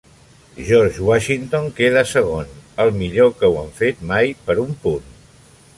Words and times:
George 0.69 0.97
Washington 1.09 1.69
queda 1.79 2.03
segon, 2.13 2.57
el 2.85 2.91
millor 3.03 3.33
que 3.43 3.53
ho 3.53 3.61
han 3.61 3.73
fet 3.83 4.05
mai, 4.13 4.37
per 4.49 4.59
un 4.67 4.73
punt. 4.87 5.13